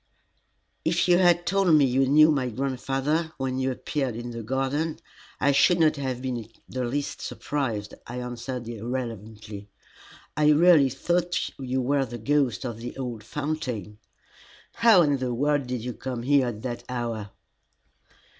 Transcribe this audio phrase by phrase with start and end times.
[0.83, 4.97] "If you had told me you knew my grandfather when you appeared in the garden,
[5.39, 9.69] I should not have been in the least surprised," I answered rather irrelevantly.
[10.35, 13.99] "I really thought you were the ghost of the old fountain.
[14.73, 17.29] How in the world did you come there at that hour?"